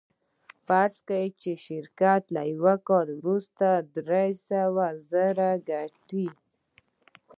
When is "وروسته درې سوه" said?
3.21-4.87